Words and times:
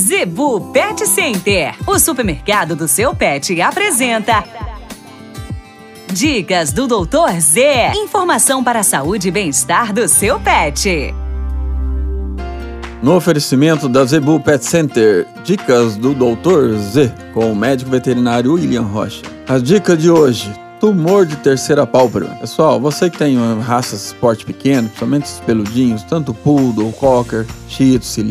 Zebu 0.00 0.72
Pet 0.72 1.06
Center, 1.06 1.74
o 1.86 1.98
supermercado 1.98 2.74
do 2.74 2.88
seu 2.88 3.14
pet, 3.14 3.60
apresenta. 3.60 4.42
Dicas 6.10 6.72
do 6.72 6.86
Doutor 6.86 7.38
Z. 7.38 7.92
Informação 7.94 8.64
para 8.64 8.80
a 8.80 8.82
saúde 8.82 9.28
e 9.28 9.30
bem-estar 9.30 9.92
do 9.92 10.08
seu 10.08 10.40
pet. 10.40 11.14
No 13.02 13.14
oferecimento 13.14 13.90
da 13.90 14.02
Zebu 14.06 14.40
Pet 14.40 14.64
Center, 14.64 15.26
dicas 15.44 15.96
do 15.96 16.14
Doutor 16.14 16.74
Z, 16.78 17.12
com 17.34 17.52
o 17.52 17.54
médico 17.54 17.90
veterinário 17.90 18.54
William 18.54 18.82
Rocha. 18.82 19.22
As 19.46 19.62
dicas 19.62 19.98
de 19.98 20.10
hoje: 20.10 20.50
tumor 20.80 21.26
de 21.26 21.36
terceira 21.36 21.86
pálpebra. 21.86 22.30
Pessoal, 22.40 22.80
você 22.80 23.10
que 23.10 23.18
tem 23.18 23.36
raças 23.60 24.16
porte 24.18 24.46
pequeno, 24.46 24.88
principalmente 24.88 25.26
os 25.26 25.40
peludinhos, 25.40 26.02
tanto 26.02 26.32
poodle, 26.32 26.90
cocker, 26.92 27.46
shih 27.68 27.98
tzu, 27.98 28.24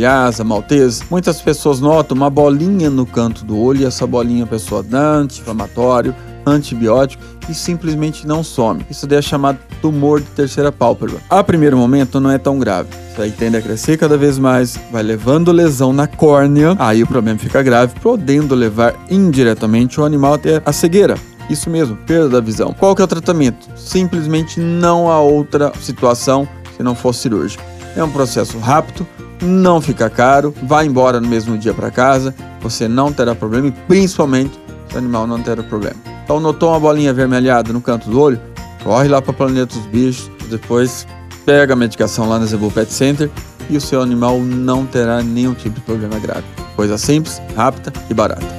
maltese, 0.43 1.03
muitas 1.11 1.39
pessoas 1.39 1.79
notam 1.79 2.17
uma 2.17 2.29
bolinha 2.29 2.89
no 2.89 3.05
canto 3.05 3.45
do 3.45 3.57
olho 3.57 3.81
e 3.81 3.85
essa 3.85 4.07
bolinha 4.07 4.45
a 4.45 4.47
pessoa 4.47 4.81
dá 4.81 4.99
anti-inflamatório, 4.99 6.15
antibiótico 6.43 7.21
e 7.47 7.53
simplesmente 7.53 8.25
não 8.25 8.43
some. 8.43 8.83
Isso 8.89 9.05
daí 9.05 9.19
é 9.19 9.21
chamado 9.21 9.59
tumor 9.79 10.19
de 10.19 10.27
terceira 10.27 10.71
pálpebra. 10.71 11.17
A 11.29 11.43
primeiro 11.43 11.77
momento 11.77 12.19
não 12.19 12.31
é 12.31 12.39
tão 12.39 12.57
grave. 12.57 12.89
Isso 13.11 13.21
aí 13.21 13.31
tende 13.31 13.57
a 13.57 13.61
crescer 13.61 13.95
cada 13.97 14.17
vez 14.17 14.39
mais, 14.39 14.79
vai 14.91 15.03
levando 15.03 15.51
lesão 15.51 15.93
na 15.93 16.07
córnea, 16.07 16.75
aí 16.79 17.03
o 17.03 17.07
problema 17.07 17.37
fica 17.37 17.61
grave, 17.61 17.93
podendo 18.01 18.55
levar 18.55 18.95
indiretamente 19.07 20.01
o 20.01 20.03
animal 20.03 20.33
até 20.33 20.61
a 20.65 20.73
cegueira. 20.73 21.15
Isso 21.49 21.69
mesmo, 21.69 21.95
perda 21.95 22.29
da 22.29 22.41
visão. 22.41 22.73
Qual 22.77 22.95
que 22.95 23.01
é 23.01 23.05
o 23.05 23.07
tratamento? 23.07 23.67
Simplesmente 23.75 24.59
não 24.59 25.09
há 25.09 25.19
outra 25.19 25.71
situação 25.81 26.47
se 26.77 26.83
não 26.83 26.93
for 26.93 27.13
cirúrgico. 27.13 27.63
É 27.95 28.03
um 28.03 28.11
processo 28.11 28.59
rápido, 28.59 29.05
não 29.41 29.81
fica 29.81 30.09
caro, 30.09 30.53
vai 30.63 30.85
embora 30.85 31.19
no 31.19 31.27
mesmo 31.27 31.57
dia 31.57 31.73
para 31.73 31.89
casa, 31.89 32.35
você 32.61 32.87
não 32.87 33.11
terá 33.11 33.33
problema 33.33 33.67
e 33.67 33.71
principalmente 33.71 34.59
o 34.93 34.97
animal 34.97 35.25
não 35.25 35.41
terá 35.41 35.63
problema. 35.63 35.95
Então 36.23 36.39
notou 36.39 36.69
uma 36.69 36.79
bolinha 36.79 37.09
avermelhada 37.09 37.73
no 37.73 37.81
canto 37.81 38.09
do 38.09 38.21
olho? 38.21 38.39
Corre 38.83 39.07
lá 39.07 39.21
para 39.21 39.31
o 39.31 39.33
Planeta 39.33 39.75
dos 39.75 39.85
Bichos, 39.87 40.29
depois 40.49 41.07
pega 41.45 41.73
a 41.73 41.75
medicação 41.75 42.29
lá 42.29 42.37
na 42.37 42.45
Zebu 42.45 42.69
Pet 42.71 42.93
Center 42.93 43.29
e 43.69 43.75
o 43.75 43.81
seu 43.81 44.01
animal 44.01 44.39
não 44.39 44.85
terá 44.85 45.21
nenhum 45.23 45.53
tipo 45.53 45.75
de 45.75 45.81
problema 45.81 46.19
grave. 46.19 46.45
Coisa 46.75 46.97
simples, 46.97 47.41
rápida 47.55 47.91
e 48.09 48.13
barata. 48.13 48.58